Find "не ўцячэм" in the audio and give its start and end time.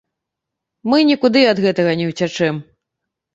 2.01-2.55